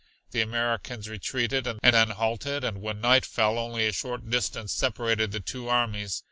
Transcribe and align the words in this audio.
The 0.31 0.41
Americans 0.41 1.07
retreated 1.07 1.67
and 1.67 1.79
then 1.83 2.09
halted 2.09 2.63
and 2.63 2.81
when 2.81 3.01
night 3.01 3.23
fell 3.23 3.59
only 3.59 3.85
a 3.85 3.91
short 3.93 4.27
distance 4.27 4.71
separated 4.73 5.31
the 5.31 5.39
two 5.41 5.69
armies. 5.69 6.19